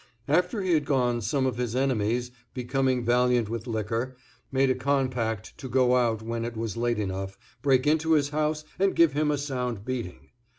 After 0.27 0.63
he 0.63 0.73
had 0.73 0.83
gone 0.85 1.21
some 1.21 1.45
of 1.45 1.57
his 1.57 1.75
enemies, 1.75 2.31
becoming 2.55 3.05
valiant 3.05 3.49
with 3.49 3.67
liquor, 3.67 4.15
made 4.51 4.71
a 4.71 4.73
compact 4.73 5.55
to 5.59 5.69
go 5.69 5.95
out 5.95 6.23
when 6.23 6.43
it 6.43 6.57
was 6.57 6.75
late 6.75 6.97
enough, 6.97 7.37
break 7.61 7.85
into 7.85 8.13
his 8.13 8.29
house, 8.29 8.63
and 8.79 8.95
give 8.95 9.13
him 9.13 9.29
a 9.29 9.37
sound 9.37 9.85
beating. 9.85 10.29